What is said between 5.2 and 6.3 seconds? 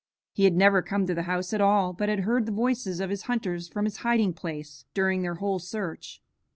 their whole search.